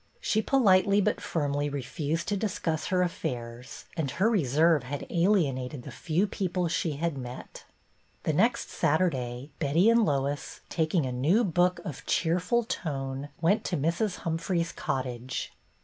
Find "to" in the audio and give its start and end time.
2.29-2.35, 13.65-13.77